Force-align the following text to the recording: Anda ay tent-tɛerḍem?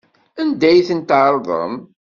Anda 0.41 0.67
ay 0.69 0.81
tent-tɛerḍem? 0.87 1.73